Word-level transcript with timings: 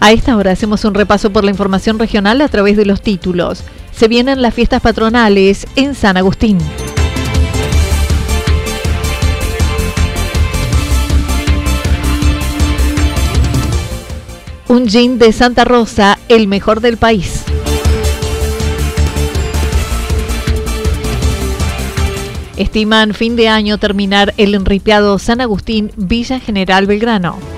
A 0.00 0.12
esta 0.12 0.36
hora 0.36 0.52
hacemos 0.52 0.84
un 0.84 0.94
repaso 0.94 1.30
por 1.30 1.44
la 1.44 1.50
información 1.50 1.98
regional 1.98 2.40
a 2.40 2.48
través 2.48 2.76
de 2.76 2.86
los 2.86 3.02
títulos. 3.02 3.64
Se 3.90 4.06
vienen 4.06 4.42
las 4.42 4.54
fiestas 4.54 4.80
patronales 4.80 5.66
en 5.74 5.94
San 5.94 6.16
Agustín. 6.16 6.58
Un 14.68 14.86
jean 14.86 15.18
de 15.18 15.32
Santa 15.32 15.64
Rosa, 15.64 16.18
el 16.28 16.46
mejor 16.46 16.80
del 16.80 16.96
país. 16.96 17.42
Estiman 22.56 23.14
fin 23.14 23.34
de 23.34 23.48
año 23.48 23.78
terminar 23.78 24.34
el 24.36 24.54
enripeado 24.54 25.18
San 25.18 25.40
Agustín 25.40 25.90
Villa 25.96 26.38
General 26.38 26.86
Belgrano. 26.86 27.57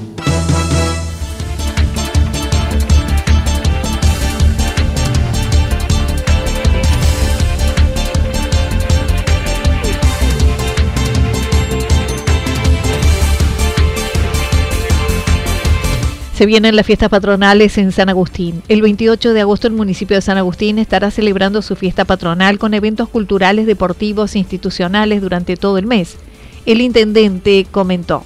Se 16.41 16.47
vienen 16.47 16.75
las 16.75 16.87
fiestas 16.87 17.09
patronales 17.09 17.77
en 17.77 17.91
San 17.91 18.09
Agustín. 18.09 18.63
El 18.67 18.81
28 18.81 19.31
de 19.31 19.41
agosto 19.41 19.67
el 19.67 19.73
municipio 19.73 20.15
de 20.15 20.23
San 20.23 20.39
Agustín 20.39 20.79
estará 20.79 21.11
celebrando 21.11 21.61
su 21.61 21.75
fiesta 21.75 22.03
patronal 22.03 22.57
con 22.57 22.73
eventos 22.73 23.09
culturales, 23.09 23.67
deportivos 23.67 24.33
e 24.33 24.39
institucionales 24.39 25.21
durante 25.21 25.55
todo 25.55 25.77
el 25.77 25.85
mes. 25.85 26.17
El 26.65 26.81
intendente 26.81 27.67
comentó. 27.69 28.23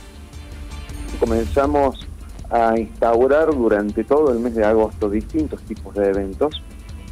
Comenzamos 1.19 2.07
a 2.49 2.79
instaurar 2.79 3.53
durante 3.53 4.05
todo 4.05 4.31
el 4.31 4.39
mes 4.39 4.55
de 4.55 4.63
agosto 4.63 5.09
distintos 5.09 5.61
tipos 5.63 5.93
de 5.95 6.07
eventos 6.07 6.63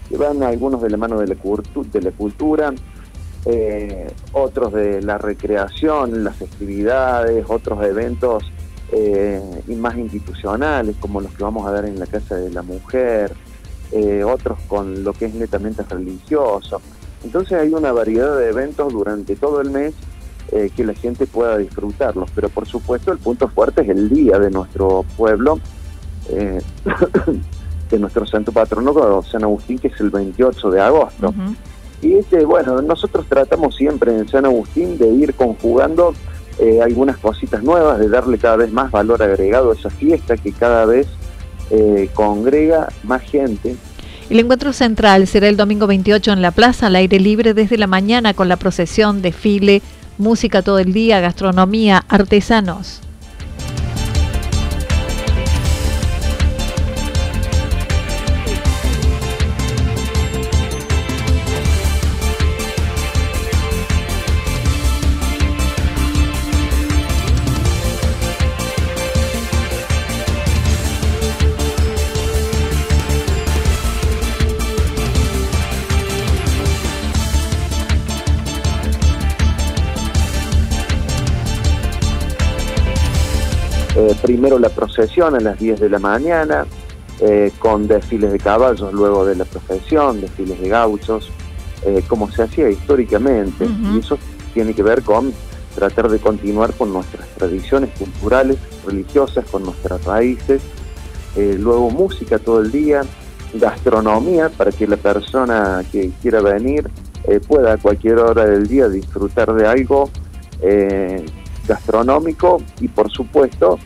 que 0.07 0.15
van 0.15 0.41
algunos 0.41 0.81
de 0.81 0.89
la 0.89 0.95
mano 0.95 1.19
de 1.19 1.27
la, 1.27 2.11
cultura, 2.11 2.73
eh, 3.45 4.07
otros 4.31 4.71
de 4.71 5.01
la 5.01 5.17
recreación, 5.17 6.23
las 6.23 6.37
festividades, 6.37 7.43
otros 7.49 7.83
eventos 7.83 8.45
eh, 8.95 9.41
y 9.67 9.73
más 9.73 9.97
institucionales, 9.97 10.95
como 10.99 11.19
los 11.19 11.31
que 11.33 11.43
vamos 11.43 11.65
a 11.65 11.71
dar 11.71 11.85
en 11.85 11.97
la 11.97 12.05
Casa 12.05 12.35
de 12.35 12.51
la 12.51 12.61
Mujer, 12.61 13.33
eh, 13.91 14.23
otros 14.23 14.59
con 14.67 15.03
lo 15.03 15.13
que 15.13 15.25
es 15.25 15.33
netamente 15.33 15.81
religioso. 15.83 16.79
Entonces 17.23 17.53
hay 17.59 17.69
una 17.73 17.91
variedad 17.91 18.37
de 18.37 18.49
eventos 18.49 18.93
durante 18.93 19.35
todo 19.35 19.61
el 19.61 19.71
mes 19.71 19.95
eh, 20.51 20.69
que 20.75 20.83
la 20.83 20.93
gente 20.93 21.25
pueda 21.25 21.57
disfrutarlos, 21.57 22.29
pero 22.35 22.49
por 22.49 22.67
supuesto 22.67 23.11
el 23.11 23.17
punto 23.17 23.47
fuerte 23.47 23.81
es 23.81 23.89
el 23.89 24.09
día 24.09 24.37
de 24.37 24.51
nuestro 24.51 25.05
pueblo, 25.17 25.59
de 27.89 27.99
nuestro 27.99 28.27
santo 28.27 28.51
patrono 28.51 29.23
San 29.23 29.43
Agustín, 29.43 29.79
que 29.79 29.87
es 29.87 29.99
el 29.99 30.11
28 30.11 30.69
de 30.69 30.81
agosto. 30.81 31.33
Y 32.01 32.13
este, 32.13 32.45
bueno, 32.45 32.81
nosotros 32.81 33.25
tratamos 33.27 33.75
siempre 33.75 34.15
en 34.15 34.27
San 34.27 34.45
Agustín 34.45 34.97
de 34.97 35.07
ir 35.07 35.33
conjugando 35.33 36.13
eh, 36.59 36.81
algunas 36.81 37.17
cositas 37.17 37.63
nuevas, 37.63 37.99
de 37.99 38.09
darle 38.09 38.37
cada 38.37 38.57
vez 38.57 38.71
más 38.71 38.91
valor 38.91 39.21
agregado 39.23 39.71
a 39.71 39.75
esa 39.75 39.89
fiesta 39.89 40.37
que 40.37 40.51
cada 40.51 40.85
vez 40.85 41.07
eh, 41.69 42.09
congrega 42.13 42.89
más 43.03 43.21
gente. 43.23 43.75
El 44.29 44.39
encuentro 44.39 44.73
central 44.73 45.27
será 45.27 45.47
el 45.47 45.57
domingo 45.57 45.87
28 45.87 46.31
en 46.31 46.41
la 46.41 46.51
plaza, 46.51 46.87
al 46.87 46.95
aire 46.95 47.19
libre 47.19 47.53
desde 47.53 47.77
la 47.77 47.87
mañana 47.87 48.33
con 48.33 48.47
la 48.49 48.57
procesión, 48.57 49.21
desfile, 49.21 49.81
música 50.17 50.61
todo 50.61 50.79
el 50.79 50.93
día, 50.93 51.19
gastronomía, 51.19 52.03
artesanos. 52.07 53.01
Primero 84.53 84.59
la 84.59 84.69
procesión 84.69 85.35
a 85.35 85.39
las 85.39 85.59
10 85.59 85.79
de 85.79 85.89
la 85.89 85.99
mañana, 85.99 86.65
eh, 87.19 87.51
con 87.59 87.87
desfiles 87.87 88.31
de 88.31 88.39
caballos 88.39 88.93
luego 88.93 89.25
de 89.25 89.35
la 89.35 89.45
procesión, 89.45 90.21
desfiles 90.21 90.59
de 90.59 90.69
gauchos, 90.69 91.29
eh, 91.83 92.03
como 92.07 92.29
se 92.31 92.43
hacía 92.43 92.69
históricamente. 92.69 93.65
Y 93.65 93.99
eso 93.99 94.17
tiene 94.53 94.73
que 94.73 94.83
ver 94.83 95.03
con 95.03 95.33
tratar 95.75 96.09
de 96.09 96.19
continuar 96.19 96.73
con 96.73 96.93
nuestras 96.93 97.27
tradiciones 97.29 97.89
culturales, 97.97 98.57
religiosas, 98.85 99.45
con 99.49 99.63
nuestras 99.63 100.03
raíces. 100.03 100.61
Eh, 101.35 101.55
luego 101.59 101.89
música 101.89 102.37
todo 102.37 102.61
el 102.61 102.71
día, 102.71 103.01
gastronomía 103.55 104.49
para 104.49 104.71
que 104.71 104.87
la 104.87 104.97
persona 104.97 105.83
que 105.91 106.11
quiera 106.21 106.41
venir 106.41 106.89
pueda 107.47 107.73
a 107.73 107.77
cualquier 107.77 108.17
hora 108.17 108.45
del 108.45 108.67
día 108.67 108.89
disfrutar 108.89 109.53
de 109.53 109.65
algo 109.65 110.09
gastronómico 111.65 112.61
y 112.81 112.89
por 112.89 113.09
supuesto 113.09 113.79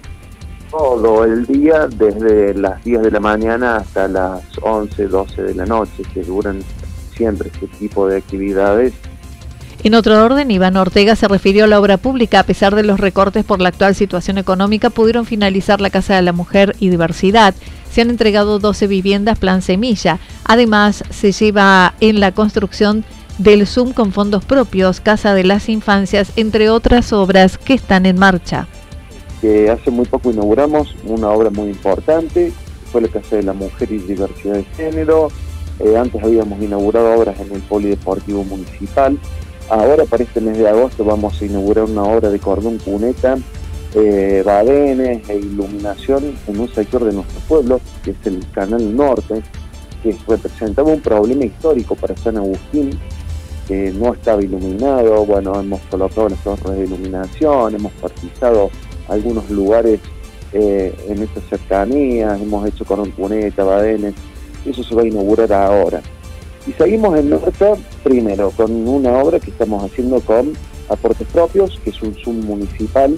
todo 0.69 1.24
el 1.24 1.46
día, 1.46 1.88
desde 1.88 2.54
las 2.54 2.84
10 2.84 3.02
de 3.04 3.12
la 3.12 3.19
mañana 3.19 3.78
hasta 3.78 4.08
las 4.08 4.42
11, 4.62 5.08
12 5.08 5.44
de 5.44 5.56
la 5.56 5.66
noche, 5.66 6.04
que 6.14 6.24
duran 6.24 6.60
siempre 7.16 7.50
este 7.54 7.68
tipo 7.68 8.08
de 8.08 8.18
actividades. 8.18 8.94
En 9.84 9.94
otro 9.94 10.24
orden, 10.24 10.50
Iván 10.52 10.75
Ortega 10.75 11.16
se 11.16 11.28
refirió 11.28 11.66
a 11.66 11.68
la 11.68 11.80
obra 11.80 11.98
pública. 11.98 12.40
A 12.40 12.44
pesar 12.44 12.75
de 12.75 12.84
los 12.84 13.00
recortes 13.00 13.46
por 13.46 13.62
la 13.62 13.69
actual 13.69 13.96
situación 13.96 14.38
económica, 14.38 14.90
pudieron 14.90 15.25
finalizar 15.25 15.81
la 15.81 15.90
Casa 15.90 16.16
de 16.16 16.24
la 16.24 16.34
Mujer 16.34 16.75
y 16.80 16.90
Diversidad. 16.90 17.54
Se 17.92 18.02
han 18.02 18.10
entregado 18.10 18.60
12 18.60 18.88
viviendas 18.88 19.40
Plan 19.40 19.62
Semilla. 19.62 20.19
Además, 20.44 21.04
se 21.10 21.31
lleva 21.31 21.94
en 22.00 22.19
la 22.19 22.31
construcción 22.31 23.06
del 23.38 23.68
Zoom 23.68 23.94
con 23.94 24.12
fondos 24.12 24.44
propios, 24.46 25.00
Casa 25.00 25.36
de 25.36 25.44
las 25.44 25.69
Infancias, 25.69 26.34
entre 26.36 26.69
otras 26.69 27.14
obras 27.14 27.58
que 27.58 27.75
están 27.75 28.06
en 28.08 28.18
marcha 28.18 28.68
que 29.42 29.69
hace 29.69 29.92
muy 29.92 30.06
poco 30.06 30.31
inauguramos 30.31 30.95
una 31.06 31.30
obra 31.30 31.50
muy 31.50 31.69
importante, 31.69 32.51
fue 32.92 33.01
la 33.01 33.07
Casa 33.07 33.36
de 33.36 33.44
la 33.44 33.54
Mujer 33.54 33.92
y 33.92 34.00
Diversidad 34.00 34.56
de 34.56 34.63
Género. 34.75 35.30
Eh, 35.80 35.95
antes 35.95 36.24
habíamos 36.24 36.62
inaugurado 36.62 37.13
obras 37.19 37.39
en 37.39 37.54
el 37.54 37.62
Polideportivo 37.62 38.44
Municipal. 38.44 39.19
Ahora, 39.69 40.06
para 40.06 40.24
este 40.24 40.42
mes 40.42 40.57
de 40.57 40.68
agosto, 40.68 41.04
vamos 41.04 41.39
a 41.42 41.45
inaugurar 41.45 41.86
una 41.86 42.04
obra 42.04 42.30
de 42.30 42.39
cordón 42.39 42.78
cuneta 42.78 43.38
eh, 43.95 44.44
badenes 44.45 45.28
e 45.30 45.38
iluminación 45.38 46.36
en 46.45 46.60
un 46.60 46.72
sector 46.74 47.04
de 47.04 47.13
nuestro 47.13 47.40
pueblo, 47.48 47.81
que 48.04 48.12
es 48.12 48.18
el 48.25 48.45
Canal 48.51 48.95
Norte, 48.95 49.42
que 50.04 50.16
representaba 50.28 50.92
un 50.92 51.01
problema 51.01 51.45
histórico 51.45 51.95
para 51.95 52.16
San 52.18 52.38
Agustín, 52.38 53.00
que 53.68 53.92
no 53.92 54.13
estaba 54.13 54.42
iluminado, 54.42 55.25
bueno, 55.25 55.60
hemos 55.60 55.81
colocado 55.90 56.30
las 56.30 56.40
torres 56.44 56.78
de 56.78 56.86
iluminación, 56.86 57.75
hemos 57.75 57.92
participado 57.94 58.69
algunos 59.07 59.50
lugares 59.50 60.00
eh, 60.54 60.94
en 61.07 61.24
estas 61.24 61.44
cercanías, 61.50 62.39
hemos 62.42 62.68
hecho 62.68 62.86
con 62.86 63.09
cuneta, 63.12 63.63
badenes, 63.63 64.13
eso 64.65 64.83
se 64.83 64.95
va 64.95 65.04
a 65.04 65.07
inaugurar 65.07 65.51
ahora. 65.54 66.01
Y 66.65 66.74
seguimos 66.74 67.18
en 67.18 67.30
Norte, 67.30 67.75
primero, 68.04 68.51
con 68.51 68.71
una 68.88 69.13
obra 69.13 69.39
que 69.39 69.51
estamos 69.51 69.83
haciendo 69.83 70.19
con 70.21 70.54
aportes 70.89 71.27
propios, 71.27 71.80
que 71.83 71.89
es 71.92 72.01
un 72.01 72.13
Zoom 72.15 72.45
municipal. 72.45 73.15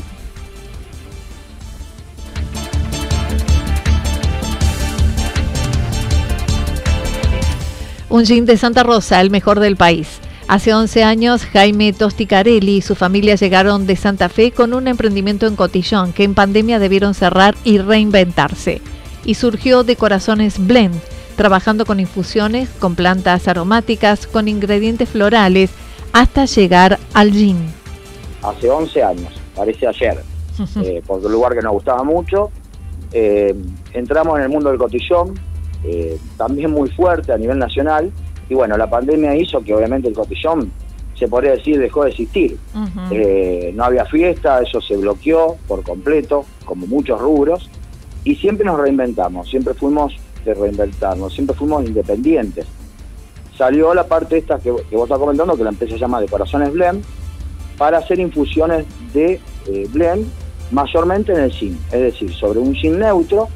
Un 8.10 8.24
jean 8.26 8.46
de 8.46 8.58
Santa 8.58 8.84
Rosa, 8.84 9.22
el 9.22 9.30
mejor 9.30 9.60
del 9.60 9.76
país. 9.78 10.20
Hace 10.50 10.74
11 10.74 11.04
años, 11.04 11.46
Jaime 11.46 11.94
Tosticarelli 11.94 12.78
y 12.78 12.82
su 12.82 12.96
familia 12.96 13.36
llegaron 13.36 13.86
de 13.86 13.96
Santa 13.96 14.30
Fe 14.30 14.50
con 14.50 14.74
un 14.74 14.88
emprendimiento 14.88 15.46
en 15.46 15.56
Cotillón 15.56 16.12
que 16.12 16.24
en 16.24 16.34
pandemia 16.34 16.80
debieron 16.80 17.14
cerrar 17.14 17.54
y 17.64 17.78
reinventarse. 17.78 18.82
Y 19.24 19.36
surgió 19.36 19.84
de 19.84 19.96
Corazones 19.96 20.58
Blend, 20.66 21.00
trabajando 21.36 21.86
con 21.86 22.00
infusiones, 22.00 22.68
con 22.80 22.96
plantas 22.96 23.48
aromáticas, 23.48 24.26
con 24.26 24.48
ingredientes 24.48 25.10
florales, 25.10 25.70
hasta 26.14 26.46
llegar 26.46 26.98
al 27.14 27.32
gin. 27.32 27.68
Hace 28.42 28.72
11 28.72 29.04
años, 29.04 29.34
parece 29.56 29.86
ayer, 29.86 30.18
eh, 30.84 31.04
porque 31.06 31.28
un 31.28 31.32
lugar 31.32 31.54
que 31.54 31.62
nos 31.62 31.74
gustaba 31.74 32.04
mucho. 32.04 32.50
Eh, 33.12 33.54
entramos 33.94 34.40
en 34.40 34.46
el 34.46 34.50
mundo 34.50 34.72
del 34.72 34.80
cotillón, 34.80 35.40
eh, 35.84 36.18
también 36.38 36.72
muy 36.72 36.90
fuerte 36.90 37.34
a 37.34 37.38
nivel 37.38 37.60
nacional, 37.60 38.12
y 38.50 38.56
bueno, 38.56 38.76
la 38.78 38.90
pandemia 38.90 39.36
hizo 39.36 39.62
que 39.62 39.74
obviamente 39.74 40.08
el 40.08 40.16
cotillón, 40.16 40.72
se 41.16 41.28
podría 41.28 41.52
decir, 41.52 41.80
dejó 41.80 42.04
de 42.04 42.10
existir. 42.10 42.58
Eh, 43.12 43.72
no 43.76 43.84
había 43.84 44.06
fiesta, 44.06 44.62
eso 44.62 44.82
se 44.82 44.98
bloqueó 44.98 45.58
por 45.68 45.84
completo, 45.84 46.46
como 46.66 46.88
muchos 46.88 47.22
rubros, 47.22 47.70
y 48.24 48.36
siempre 48.36 48.66
nos 48.66 48.80
reinventamos, 48.80 49.50
siempre 49.50 49.74
fuimos 49.74 50.14
de 50.44 50.54
reinventarnos, 50.54 51.34
siempre 51.34 51.56
fuimos 51.56 51.86
independientes. 51.86 52.66
Salió 53.58 53.94
la 53.94 54.08
parte 54.08 54.38
esta 54.38 54.58
que, 54.60 54.72
vos 54.72 55.04
estás 55.04 55.20
comentando, 55.20 55.56
que 55.56 55.64
la 55.64 55.72
empresa 55.72 55.94
se 55.94 56.00
llama 56.00 56.22
de 56.22 56.28
Corazones 56.28 56.72
Blend, 56.72 57.04
para 57.78 58.00
hacer 58.00 58.20
infusiones 58.20 58.86
de 59.14 59.40
eh, 59.68 59.88
blend, 59.92 60.26
mayormente 60.72 61.34
en 61.34 61.40
el 61.40 61.52
zinc, 61.52 61.78
es 61.92 62.02
decir, 62.02 62.34
sobre 62.34 62.60
un 62.60 62.74
zinc 62.76 62.98
neutro, 62.98 63.48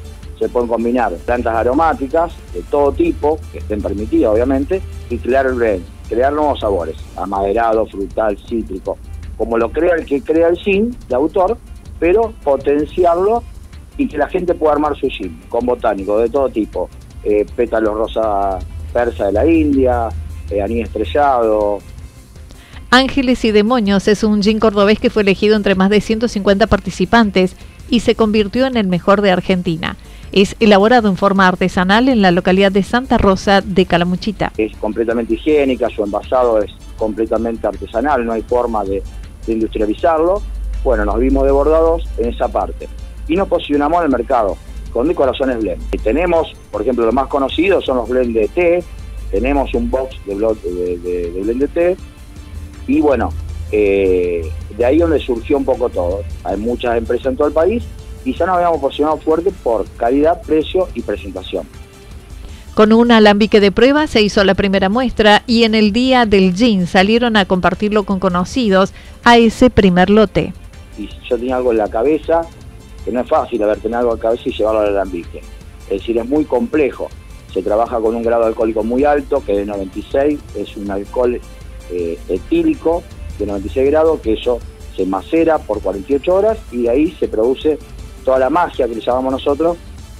se 0.44 0.50
pueden 0.50 0.68
combinar 0.68 1.10
plantas 1.24 1.54
aromáticas 1.54 2.34
de 2.52 2.60
todo 2.62 2.92
tipo, 2.92 3.38
que 3.50 3.58
estén 3.58 3.80
permitidas 3.80 4.32
obviamente, 4.32 4.82
y 5.08 5.16
crear 5.16 5.46
el 5.46 5.82
crear 6.06 6.34
nuevos 6.34 6.60
sabores, 6.60 6.96
amaderado, 7.16 7.86
frutal, 7.86 8.36
cítrico, 8.46 8.98
como 9.38 9.56
lo 9.56 9.70
crea 9.72 9.94
el 9.94 10.04
que 10.04 10.20
crea 10.20 10.48
el 10.48 10.58
gin 10.58 10.94
de 11.08 11.14
autor, 11.14 11.56
pero 11.98 12.34
potenciarlo 12.42 13.42
y 13.96 14.06
que 14.06 14.18
la 14.18 14.28
gente 14.28 14.54
pueda 14.54 14.74
armar 14.74 14.94
su 14.98 15.08
gin 15.08 15.40
con 15.48 15.64
botánicos 15.64 16.20
de 16.20 16.28
todo 16.28 16.50
tipo, 16.50 16.90
eh, 17.22 17.46
pétalos 17.56 17.94
rosa 17.94 18.58
persa 18.92 19.26
de 19.26 19.32
la 19.32 19.46
India, 19.46 20.08
eh, 20.50 20.60
anís 20.60 20.84
estrellado, 20.84 21.78
Ángeles 22.90 23.44
y 23.44 23.50
Demonios 23.50 24.06
es 24.06 24.22
un 24.22 24.40
gin 24.40 24.60
cordobés 24.60 25.00
que 25.00 25.10
fue 25.10 25.22
elegido 25.22 25.56
entre 25.56 25.74
más 25.74 25.90
de 25.90 26.00
150 26.00 26.68
participantes 26.68 27.56
y 27.90 28.00
se 28.00 28.14
convirtió 28.14 28.66
en 28.66 28.76
el 28.76 28.86
mejor 28.86 29.20
de 29.20 29.32
Argentina. 29.32 29.96
Es 30.34 30.56
elaborado 30.58 31.08
en 31.08 31.16
forma 31.16 31.46
artesanal 31.46 32.08
en 32.08 32.20
la 32.20 32.32
localidad 32.32 32.72
de 32.72 32.82
Santa 32.82 33.18
Rosa 33.18 33.60
de 33.60 33.86
Calamuchita. 33.86 34.50
Es 34.58 34.76
completamente 34.78 35.34
higiénica, 35.34 35.88
su 35.90 36.02
envasado 36.02 36.60
es 36.60 36.72
completamente 36.98 37.68
artesanal, 37.68 38.26
no 38.26 38.32
hay 38.32 38.42
forma 38.42 38.82
de, 38.82 39.00
industrializarlo. 39.46 40.42
Bueno, 40.82 41.04
nos 41.04 41.20
vimos 41.20 41.44
desbordados 41.44 42.08
en 42.18 42.30
esa 42.30 42.48
parte 42.48 42.88
y 43.28 43.36
nos 43.36 43.46
posicionamos 43.46 44.00
en 44.00 44.06
el 44.06 44.10
mercado 44.10 44.56
con 44.92 45.06
decoraciones 45.06 45.60
blend. 45.60 45.80
Tenemos, 46.02 46.52
por 46.72 46.82
ejemplo, 46.82 47.04
los 47.04 47.14
más 47.14 47.28
conocidos 47.28 47.84
son 47.84 47.98
los 47.98 48.08
blend 48.08 48.34
de 48.34 48.48
té, 48.48 48.82
tenemos 49.30 49.72
un 49.72 49.88
box 49.88 50.16
de, 50.26 50.34
de, 50.34 51.42
blend 51.44 51.60
de 51.60 51.68
té 51.68 51.96
y 52.88 53.00
bueno, 53.00 53.28
eh, 53.70 54.50
de 54.76 54.84
ahí 54.84 54.98
donde 54.98 55.20
surgió 55.20 55.56
un 55.56 55.64
poco 55.64 55.88
todo. 55.90 56.22
Hay 56.42 56.56
muchas 56.56 56.98
empresas 56.98 57.26
en 57.26 57.36
todo 57.36 57.46
el 57.46 57.54
país 57.54 57.84
quizá 58.24 58.46
nos 58.46 58.56
habíamos 58.56 58.80
posicionado 58.80 59.18
fuerte 59.18 59.52
por 59.62 59.86
calidad, 59.96 60.40
precio 60.42 60.88
y 60.94 61.02
presentación. 61.02 61.66
Con 62.74 62.92
un 62.92 63.12
alambique 63.12 63.60
de 63.60 63.70
prueba 63.70 64.08
se 64.08 64.20
hizo 64.22 64.42
la 64.42 64.54
primera 64.54 64.88
muestra 64.88 65.44
y 65.46 65.62
en 65.62 65.76
el 65.76 65.92
día 65.92 66.26
del 66.26 66.54
jean 66.54 66.88
salieron 66.88 67.36
a 67.36 67.44
compartirlo 67.44 68.02
con 68.02 68.18
conocidos 68.18 68.92
a 69.22 69.38
ese 69.38 69.70
primer 69.70 70.10
lote. 70.10 70.52
Y 70.98 71.08
yo 71.28 71.36
tenía 71.36 71.56
algo 71.56 71.70
en 71.70 71.78
la 71.78 71.88
cabeza, 71.88 72.40
que 73.04 73.12
no 73.12 73.20
es 73.20 73.28
fácil 73.28 73.62
haber 73.62 73.78
tenido 73.78 74.00
algo 74.00 74.12
en 74.12 74.18
la 74.18 74.22
cabeza 74.22 74.42
y 74.46 74.52
llevarlo 74.52 74.80
al 74.80 74.88
alambique. 74.88 75.38
Es 75.84 76.00
decir, 76.00 76.18
es 76.18 76.26
muy 76.26 76.44
complejo. 76.44 77.08
Se 77.52 77.62
trabaja 77.62 78.00
con 78.00 78.16
un 78.16 78.24
grado 78.24 78.46
alcohólico 78.46 78.82
muy 78.82 79.04
alto, 79.04 79.44
que 79.44 79.52
es 79.52 79.58
de 79.58 79.66
96, 79.66 80.40
es 80.56 80.76
un 80.76 80.90
alcohol 80.90 81.40
eh, 81.92 82.18
etílico 82.28 83.04
de 83.38 83.46
96 83.46 83.88
grados, 83.88 84.20
que 84.20 84.32
eso 84.32 84.58
se 84.96 85.06
macera 85.06 85.58
por 85.58 85.80
48 85.80 86.34
horas 86.34 86.58
y 86.72 86.82
de 86.82 86.90
ahí 86.90 87.12
se 87.12 87.28
produce 87.28 87.78
toda 88.24 88.38
la 88.38 88.50
magia 88.50 88.88
que 88.88 88.94
le 88.94 89.00
llamamos 89.00 89.32
nosotros, 89.32 89.76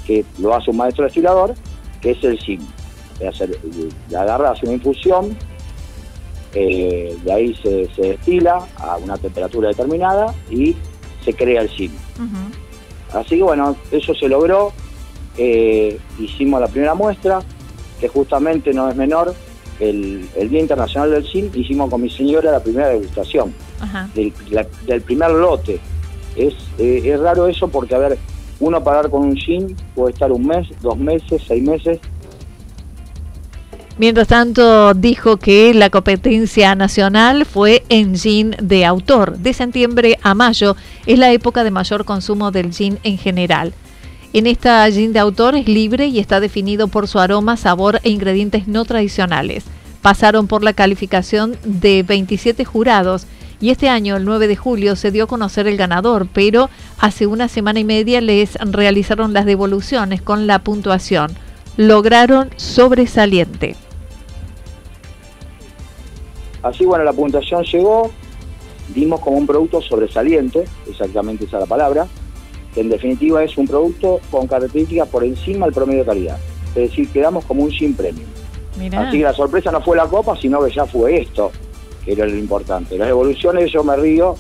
que 0.06 0.24
lo 0.38 0.54
hace 0.54 0.70
un 0.70 0.76
maestro 0.76 1.04
destilador, 1.04 1.54
que 2.00 2.12
es 2.12 2.24
el 2.24 2.38
sim. 2.40 2.60
Le 4.10 4.16
agarras 4.16 4.62
una 4.62 4.72
infusión, 4.72 5.36
eh, 6.52 7.16
de 7.24 7.32
ahí 7.32 7.54
se, 7.62 7.88
destila 7.96 8.58
a 8.76 8.96
una 8.96 9.16
temperatura 9.16 9.68
determinada 9.68 10.34
y 10.50 10.76
se 11.24 11.32
crea 11.32 11.62
el 11.62 11.70
sim. 11.70 11.90
Así 13.12 13.36
que 13.36 13.42
bueno, 13.42 13.76
eso 13.90 14.14
se 14.14 14.28
logró. 14.28 14.72
Eh, 15.36 15.98
hicimos 16.18 16.60
la 16.60 16.68
primera 16.68 16.94
muestra, 16.94 17.40
que 18.00 18.08
justamente 18.08 18.72
no 18.72 18.88
es 18.88 18.96
menor, 18.96 19.34
el, 19.80 20.28
Día 20.48 20.60
Internacional 20.60 21.10
del 21.10 21.26
sim, 21.26 21.50
hicimos 21.54 21.90
con 21.90 22.00
mi 22.00 22.10
señora 22.10 22.52
la 22.52 22.62
primera 22.62 22.88
degustación 22.88 23.52
del 24.14 25.02
primer 25.02 25.30
lote 25.32 25.80
es, 26.36 26.54
eh, 26.78 27.02
es 27.04 27.20
raro 27.20 27.46
eso 27.46 27.68
porque, 27.68 27.94
a 27.94 27.98
ver, 27.98 28.18
uno 28.60 28.82
pagar 28.82 29.10
con 29.10 29.22
un 29.22 29.36
gin 29.36 29.76
puede 29.94 30.12
estar 30.12 30.30
un 30.32 30.46
mes, 30.46 30.68
dos 30.80 30.96
meses, 30.96 31.42
seis 31.46 31.62
meses. 31.62 31.98
Mientras 33.96 34.26
tanto, 34.26 34.92
dijo 34.94 35.36
que 35.36 35.72
la 35.72 35.88
competencia 35.88 36.74
nacional 36.74 37.44
fue 37.44 37.84
en 37.88 38.16
gin 38.16 38.56
de 38.60 38.84
autor. 38.84 39.38
De 39.38 39.52
septiembre 39.52 40.18
a 40.22 40.34
mayo 40.34 40.74
es 41.06 41.18
la 41.18 41.32
época 41.32 41.62
de 41.62 41.70
mayor 41.70 42.04
consumo 42.04 42.50
del 42.50 42.72
gin 42.72 42.98
en 43.04 43.18
general. 43.18 43.72
En 44.32 44.48
esta 44.48 44.90
gin 44.90 45.12
de 45.12 45.20
autor 45.20 45.54
es 45.54 45.68
libre 45.68 46.06
y 46.08 46.18
está 46.18 46.40
definido 46.40 46.88
por 46.88 47.06
su 47.06 47.20
aroma, 47.20 47.56
sabor 47.56 48.00
e 48.02 48.10
ingredientes 48.10 48.66
no 48.66 48.84
tradicionales. 48.84 49.62
Pasaron 50.02 50.48
por 50.48 50.64
la 50.64 50.72
calificación 50.72 51.56
de 51.64 52.02
27 52.02 52.64
jurados 52.64 53.28
y 53.64 53.70
este 53.70 53.88
año, 53.88 54.14
el 54.16 54.26
9 54.26 54.46
de 54.46 54.56
julio, 54.56 54.94
se 54.94 55.10
dio 55.10 55.24
a 55.24 55.26
conocer 55.26 55.66
el 55.66 55.78
ganador, 55.78 56.28
pero 56.30 56.68
hace 56.98 57.26
una 57.26 57.48
semana 57.48 57.80
y 57.80 57.84
media 57.84 58.20
les 58.20 58.56
realizaron 58.56 59.32
las 59.32 59.46
devoluciones 59.46 60.20
con 60.20 60.46
la 60.46 60.58
puntuación. 60.58 61.30
Lograron 61.78 62.50
sobresaliente. 62.56 63.74
Así, 66.62 66.84
bueno, 66.84 67.04
la 67.04 67.14
puntuación 67.14 67.64
llegó, 67.64 68.10
dimos 68.94 69.20
como 69.20 69.38
un 69.38 69.46
producto 69.46 69.80
sobresaliente, 69.80 70.66
exactamente 70.86 71.46
esa 71.46 71.56
es 71.56 71.60
la 71.62 71.66
palabra, 71.66 72.06
que 72.74 72.82
en 72.82 72.90
definitiva 72.90 73.42
es 73.42 73.56
un 73.56 73.66
producto 73.66 74.20
con 74.30 74.46
características 74.46 75.08
por 75.08 75.24
encima 75.24 75.64
del 75.64 75.74
promedio 75.74 76.00
de 76.00 76.06
calidad. 76.06 76.36
Es 76.74 76.90
decir, 76.90 77.08
quedamos 77.08 77.46
como 77.46 77.62
un 77.62 77.72
sin 77.72 77.94
premio. 77.94 78.26
Así 78.94 79.16
que 79.16 79.24
la 79.24 79.32
sorpresa 79.32 79.72
no 79.72 79.80
fue 79.80 79.96
la 79.96 80.04
copa, 80.04 80.36
sino 80.36 80.62
que 80.62 80.70
ya 80.70 80.84
fue 80.84 81.16
esto 81.22 81.50
que 82.04 82.12
era 82.12 82.26
lo 82.26 82.36
importante. 82.36 82.98
Las 82.98 83.08
evoluciones 83.08 83.70
yo 83.72 83.82
me 83.82 83.96
río, 83.96 84.36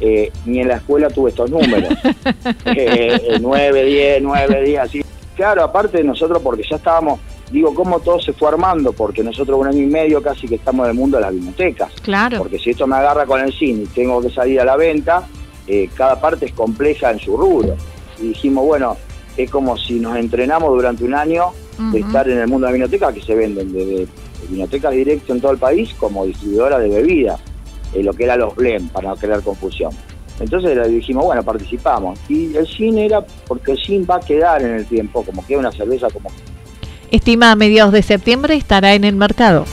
eh, 0.00 0.30
ni 0.46 0.60
en 0.60 0.68
la 0.68 0.76
escuela 0.76 1.08
tuve 1.08 1.30
estos 1.30 1.50
números. 1.50 1.92
eh, 2.64 3.38
9, 3.40 3.84
10, 3.84 4.22
9, 4.22 4.62
10, 4.64 4.78
así. 4.78 5.02
Claro, 5.36 5.64
aparte 5.64 5.98
de 5.98 6.04
nosotros, 6.04 6.40
porque 6.42 6.62
ya 6.68 6.76
estábamos, 6.76 7.20
digo, 7.50 7.74
cómo 7.74 8.00
todo 8.00 8.20
se 8.20 8.32
fue 8.32 8.48
armando, 8.48 8.92
porque 8.92 9.22
nosotros 9.22 9.58
un 9.58 9.68
año 9.68 9.82
y 9.82 9.86
medio 9.86 10.22
casi 10.22 10.46
que 10.46 10.56
estamos 10.56 10.84
en 10.84 10.90
el 10.90 10.96
mundo 10.96 11.16
de 11.16 11.22
las 11.22 11.32
bibliotecas. 11.32 11.92
Claro. 12.02 12.38
Porque 12.38 12.58
si 12.58 12.70
esto 12.70 12.86
me 12.86 12.96
agarra 12.96 13.26
con 13.26 13.40
el 13.40 13.52
cine 13.52 13.84
y 13.84 13.86
tengo 13.86 14.20
que 14.20 14.30
salir 14.30 14.60
a 14.60 14.64
la 14.64 14.76
venta, 14.76 15.26
eh, 15.66 15.88
cada 15.94 16.20
parte 16.20 16.46
es 16.46 16.52
compleja 16.52 17.10
en 17.10 17.18
su 17.18 17.36
rubro. 17.36 17.76
Y 18.18 18.28
dijimos, 18.28 18.66
bueno, 18.66 18.96
es 19.36 19.50
como 19.50 19.76
si 19.76 19.94
nos 19.94 20.16
entrenamos 20.16 20.70
durante 20.70 21.04
un 21.04 21.14
año 21.14 21.52
de 21.92 22.00
estar 22.00 22.28
en 22.28 22.38
el 22.38 22.46
mundo 22.46 22.66
de 22.66 22.72
la 22.72 22.76
biblioteca, 22.76 23.12
que 23.12 23.22
se 23.22 23.34
venden 23.34 23.72
desde 23.72 24.06
bibliotecas 24.48 24.92
directo 24.92 25.32
en 25.32 25.40
todo 25.40 25.52
el 25.52 25.58
país 25.58 25.94
como 25.98 26.26
distribuidora 26.26 26.78
de 26.78 26.88
bebidas, 26.88 27.40
lo 27.94 28.12
que 28.12 28.24
era 28.24 28.36
los 28.36 28.54
blend, 28.54 28.90
para 28.90 29.10
no 29.10 29.16
crear 29.16 29.42
confusión. 29.42 29.92
Entonces 30.38 30.90
dijimos, 30.90 31.24
bueno, 31.24 31.42
participamos. 31.42 32.18
Y 32.28 32.56
el 32.56 32.66
cine 32.66 33.06
era 33.06 33.24
porque 33.46 33.72
el 33.72 33.78
cine 33.78 34.06
va 34.06 34.16
a 34.16 34.20
quedar 34.20 34.62
en 34.62 34.74
el 34.74 34.86
tiempo, 34.86 35.22
como 35.22 35.46
que 35.46 35.56
una 35.56 35.70
cerveza 35.70 36.08
como... 36.10 36.30
Estima 37.10 37.50
a 37.50 37.56
mediados 37.56 37.92
de 37.92 38.02
septiembre 38.02 38.54
estará 38.54 38.94
en 38.94 39.04
el 39.04 39.16
mercado. 39.16 39.66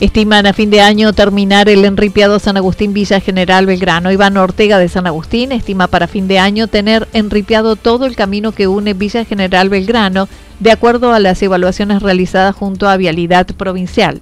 Estiman 0.00 0.46
a 0.46 0.52
fin 0.52 0.70
de 0.70 0.80
año 0.80 1.12
terminar 1.12 1.68
el 1.68 1.84
enripiado 1.84 2.38
San 2.38 2.56
Agustín 2.56 2.92
Villa 2.92 3.18
General 3.18 3.66
Belgrano. 3.66 4.12
Iván 4.12 4.36
Ortega 4.36 4.78
de 4.78 4.88
San 4.88 5.08
Agustín 5.08 5.50
estima 5.50 5.88
para 5.88 6.06
fin 6.06 6.28
de 6.28 6.38
año 6.38 6.68
tener 6.68 7.08
enripiado 7.12 7.74
todo 7.74 8.06
el 8.06 8.14
camino 8.14 8.52
que 8.52 8.68
une 8.68 8.94
Villa 8.94 9.24
General 9.24 9.68
Belgrano, 9.68 10.28
de 10.60 10.70
acuerdo 10.72 11.12
a 11.12 11.20
las 11.20 11.42
evaluaciones 11.42 12.02
realizadas 12.02 12.54
junto 12.54 12.88
a 12.88 12.96
Vialidad 12.96 13.46
Provincial. 13.46 14.20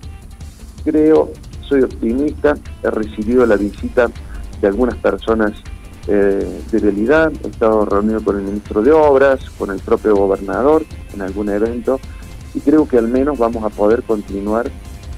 Creo, 0.84 1.32
soy 1.68 1.82
optimista, 1.82 2.56
he 2.82 2.90
recibido 2.90 3.46
la 3.46 3.56
visita 3.56 4.08
de 4.60 4.68
algunas 4.68 4.96
personas 4.96 5.52
eh, 6.06 6.62
de 6.70 6.78
Vialidad, 6.78 7.32
he 7.44 7.48
estado 7.48 7.84
reunido 7.84 8.22
con 8.22 8.36
el 8.36 8.42
ministro 8.42 8.82
de 8.82 8.92
Obras, 8.92 9.40
con 9.58 9.70
el 9.70 9.80
propio 9.80 10.14
gobernador 10.14 10.84
en 11.14 11.22
algún 11.22 11.48
evento, 11.48 11.98
y 12.54 12.60
creo 12.60 12.86
que 12.86 12.98
al 12.98 13.08
menos 13.08 13.38
vamos 13.38 13.64
a 13.64 13.70
poder 13.70 14.02
continuar 14.02 14.70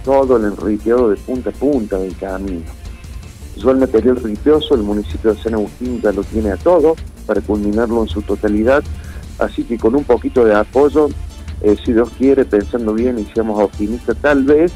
todo 0.05 0.37
el 0.39 0.45
enriqueado 0.45 1.11
de 1.11 1.17
punta 1.17 1.51
a 1.51 1.53
punta 1.53 1.99
del 1.99 2.17
camino. 2.17 2.63
Yo 3.57 3.71
el 3.73 3.79
material 3.79 4.17
ripioso, 4.17 4.75
el 4.75 4.83
municipio 4.83 5.35
de 5.35 5.43
San 5.43 5.55
Agustín 5.55 6.01
ya 6.01 6.13
lo 6.13 6.23
tiene 6.23 6.53
a 6.53 6.57
todo 6.57 6.95
para 7.27 7.41
culminarlo 7.41 8.03
en 8.03 8.09
su 8.09 8.23
totalidad, 8.23 8.83
así 9.39 9.65
que 9.65 9.79
con 9.79 9.95
un 9.95 10.05
poquito 10.05 10.45
de 10.45 10.55
apoyo, 10.55 11.09
eh, 11.63 11.77
si 11.85 11.93
Dios 11.93 12.11
quiere, 12.19 12.45
pensando 12.45 12.95
bien 12.95 13.19
y 13.19 13.25
seamos 13.33 13.63
optimistas, 13.63 14.17
tal 14.21 14.45
vez 14.45 14.73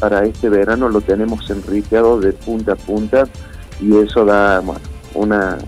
para 0.00 0.24
este 0.24 0.48
verano 0.48 0.88
lo 0.88 1.00
tenemos 1.00 1.48
enriqueado 1.50 2.20
de 2.20 2.32
punta 2.32 2.72
a 2.72 2.76
punta 2.76 3.24
y 3.80 3.96
eso 3.96 4.24
da 4.24 4.60
bueno, 4.60 4.80
una... 5.14 5.58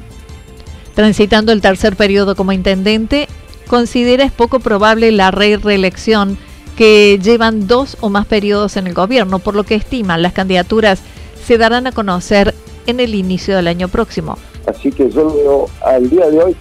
Transitando 0.95 1.53
el 1.53 1.61
tercer 1.61 1.97
periodo 1.97 2.35
como 2.37 2.53
intendente, 2.53 3.29
considera 3.67 4.25
es 4.25 4.33
poco 4.33 4.61
probable 4.61 5.13
la 5.13 5.31
reelección 5.31 6.39
que 6.77 7.19
llevan 7.23 7.67
dos 7.67 7.97
o 8.01 8.11
más 8.11 8.27
periodos 8.27 8.77
en 8.77 8.87
el 8.87 8.95
gobierno, 8.95 9.39
por 9.39 9.55
lo 9.55 9.65
que 9.65 9.75
estiman 9.75 10.23
las 10.23 10.33
candidaturas 10.33 11.01
se 11.45 11.59
darán 11.59 11.87
a 11.87 11.93
conocer 11.93 12.55
en 12.87 13.01
el 13.01 13.15
inicio 13.15 13.57
del 13.57 13.69
año 13.69 13.89
próximo. 13.89 14.39
Así 14.67 14.91
que 14.91 15.11
yo 15.11 15.33
veo 15.35 15.67
al 15.85 16.09
día 16.09 16.29
de 16.31 16.43
hoy 16.43 16.57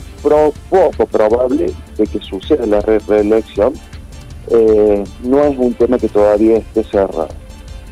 poco 0.69 1.05
probable 1.05 1.71
de 1.97 2.07
que 2.07 2.19
suceda 2.19 2.65
la 2.65 2.81
reelección. 2.81 3.73
Eh, 4.49 5.03
no 5.23 5.43
es 5.43 5.57
un 5.57 5.73
tema 5.73 5.97
que 5.97 6.09
todavía 6.09 6.57
esté 6.57 6.83
cerrado. 6.83 7.29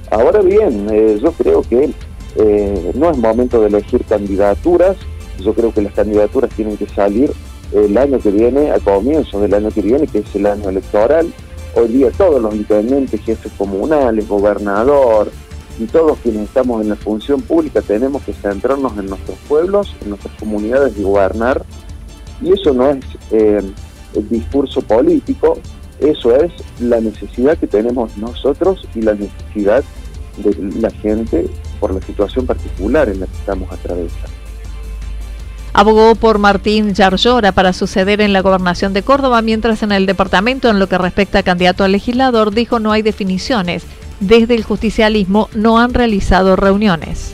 Ahora 0.09 0.41
bien, 0.41 0.87
eh, 0.91 1.19
yo 1.21 1.31
creo 1.31 1.61
que 1.61 1.91
eh, 2.35 2.91
no 2.95 3.11
es 3.11 3.17
momento 3.17 3.61
de 3.61 3.67
elegir 3.67 4.03
candidaturas. 4.05 4.97
Yo 5.39 5.53
creo 5.53 5.73
que 5.73 5.81
las 5.81 5.93
candidaturas 5.93 6.51
tienen 6.51 6.77
que 6.77 6.87
salir 6.87 7.31
el 7.73 7.97
año 7.97 8.19
que 8.19 8.31
viene, 8.31 8.71
a 8.71 8.79
comienzos 8.79 9.41
del 9.41 9.53
año 9.53 9.71
que 9.71 9.81
viene, 9.81 10.07
que 10.07 10.19
es 10.19 10.35
el 10.35 10.45
año 10.45 10.69
electoral 10.69 11.33
hoy 11.75 11.87
día 11.87 12.11
todos 12.11 12.41
los 12.41 12.53
intendentes, 12.53 13.21
jefes 13.21 13.51
comunales, 13.57 14.27
gobernador 14.27 15.31
y 15.79 15.85
todos 15.85 16.17
quienes 16.19 16.43
estamos 16.43 16.81
en 16.81 16.89
la 16.89 16.95
función 16.95 17.41
pública 17.41 17.81
tenemos 17.81 18.21
que 18.23 18.33
centrarnos 18.33 18.97
en 18.97 19.07
nuestros 19.07 19.37
pueblos, 19.47 19.95
en 20.01 20.09
nuestras 20.09 20.33
comunidades 20.37 20.97
y 20.97 21.03
gobernar. 21.03 21.63
Y 22.41 22.53
eso 22.53 22.73
no 22.73 22.89
es 22.89 23.05
eh, 23.31 23.61
el 24.15 24.29
discurso 24.29 24.81
político, 24.81 25.59
eso 25.99 26.35
es 26.35 26.51
la 26.79 26.99
necesidad 26.99 27.57
que 27.57 27.67
tenemos 27.67 28.17
nosotros 28.17 28.87
y 28.95 29.01
la 29.01 29.13
necesidad 29.13 29.83
de 30.37 30.55
la 30.79 30.89
gente 30.89 31.47
por 31.79 31.93
la 31.93 32.01
situación 32.01 32.45
particular 32.45 33.09
en 33.09 33.19
la 33.19 33.27
que 33.27 33.35
estamos 33.35 33.71
atravesando. 33.71 34.41
Abogó 35.73 36.15
por 36.15 36.37
Martín 36.37 36.93
Yarlora 36.93 37.53
para 37.53 37.71
suceder 37.71 38.19
en 38.19 38.33
la 38.33 38.41
gobernación 38.41 38.93
de 38.93 39.03
Córdoba, 39.03 39.41
mientras 39.41 39.83
en 39.83 39.93
el 39.93 40.05
departamento, 40.05 40.69
en 40.69 40.79
lo 40.79 40.87
que 40.87 40.97
respecta 40.97 41.39
a 41.39 41.43
candidato 41.43 41.83
a 41.83 41.87
legislador, 41.87 42.53
dijo 42.53 42.79
no 42.79 42.91
hay 42.91 43.01
definiciones. 43.01 43.83
Desde 44.19 44.55
el 44.55 44.63
justicialismo 44.63 45.49
no 45.53 45.79
han 45.79 45.93
realizado 45.93 46.55
reuniones. 46.55 47.33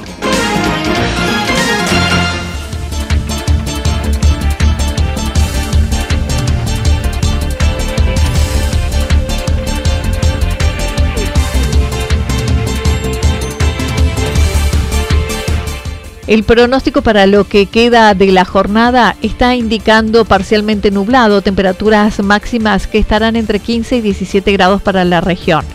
El 16.31 16.45
pronóstico 16.45 17.01
para 17.01 17.27
lo 17.27 17.43
que 17.43 17.65
queda 17.65 18.13
de 18.13 18.31
la 18.31 18.45
jornada 18.45 19.17
está 19.21 19.53
indicando 19.53 20.23
parcialmente 20.23 20.89
nublado, 20.89 21.41
temperaturas 21.41 22.23
máximas 22.23 22.87
que 22.87 22.99
estarán 22.99 23.35
entre 23.35 23.59
15 23.59 23.97
y 23.97 24.01
17 24.01 24.49
grados 24.53 24.81
para 24.81 25.03
la 25.03 25.19
región. 25.19 25.65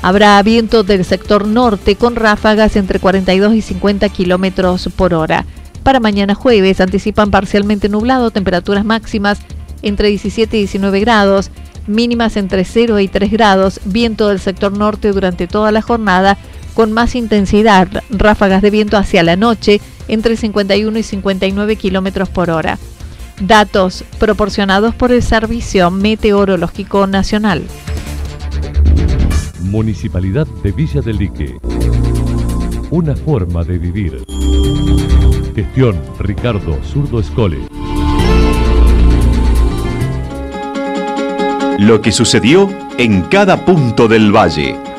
Habrá 0.00 0.42
viento 0.42 0.82
del 0.82 1.04
sector 1.04 1.46
norte 1.46 1.96
con 1.96 2.16
ráfagas 2.16 2.76
entre 2.76 3.00
42 3.00 3.52
y 3.54 3.60
50 3.60 4.08
kilómetros 4.08 4.88
por 4.96 5.12
hora. 5.12 5.44
Para 5.82 6.00
mañana 6.00 6.34
jueves 6.34 6.80
anticipan 6.80 7.30
parcialmente 7.30 7.90
nublado, 7.90 8.30
temperaturas 8.30 8.86
máximas 8.86 9.40
entre 9.82 10.08
17 10.08 10.56
y 10.56 10.60
19 10.60 11.00
grados, 11.00 11.50
mínimas 11.86 12.38
entre 12.38 12.64
0 12.64 12.98
y 13.00 13.08
3 13.08 13.30
grados, 13.30 13.78
viento 13.84 14.28
del 14.28 14.40
sector 14.40 14.72
norte 14.72 15.12
durante 15.12 15.46
toda 15.46 15.70
la 15.70 15.82
jornada 15.82 16.38
con 16.72 16.92
más 16.92 17.14
intensidad, 17.14 17.88
ráfagas 18.08 18.62
de 18.62 18.70
viento 18.70 18.96
hacia 18.96 19.22
la 19.22 19.36
noche 19.36 19.82
entre 20.08 20.36
51 20.36 20.98
y 20.98 21.02
59 21.02 21.76
kilómetros 21.76 22.28
por 22.28 22.50
hora. 22.50 22.78
Datos 23.40 24.04
proporcionados 24.18 24.94
por 24.94 25.12
el 25.12 25.22
Servicio 25.22 25.90
Meteorológico 25.90 27.06
Nacional. 27.06 27.62
Municipalidad 29.60 30.46
de 30.62 30.72
Villa 30.72 31.00
del 31.02 31.18
Lique. 31.18 31.56
Una 32.90 33.14
forma 33.14 33.62
de 33.62 33.78
vivir. 33.78 34.24
Gestión 35.54 36.00
Ricardo 36.18 36.78
Zurdo 36.84 37.20
Escole. 37.20 37.58
Lo 41.78 42.00
que 42.00 42.10
sucedió 42.10 42.68
en 42.96 43.22
cada 43.22 43.64
punto 43.64 44.08
del 44.08 44.34
valle. 44.34 44.87